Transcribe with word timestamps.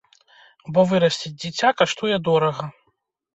Бо 0.77 0.85
вырасціць 0.91 1.33
дзіця 1.43 1.69
каштуе 1.83 2.17
дорага. 2.31 2.65